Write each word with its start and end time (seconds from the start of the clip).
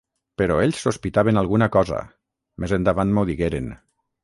Però 0.41 0.55
ells 0.61 0.79
sospitaven 0.85 1.41
alguna 1.41 1.69
cosa, 1.77 2.01
més 2.65 2.75
endavant 2.81 3.15
m'ho 3.19 3.29
digueren. 3.33 3.73